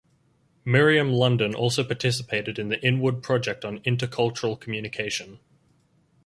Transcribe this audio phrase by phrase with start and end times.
[0.65, 5.39] Miriam London also participated in the Inwood Project on Intercultural Communication.